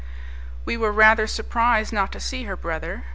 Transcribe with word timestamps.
We 0.65 0.77
were 0.77 0.91
rather 0.91 1.27
surprised 1.27 1.93
not 1.93 2.11
to 2.13 2.19
see 2.19 2.45
her 2.45 2.55
brother. 2.57 3.03